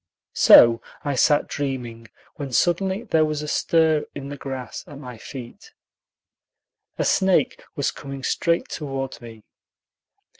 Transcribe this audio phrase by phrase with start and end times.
[0.33, 2.07] So I sat dreaming,
[2.37, 5.73] when suddenly there was a stir in the grass at my feet.
[6.97, 9.43] A snake was coming straight toward me.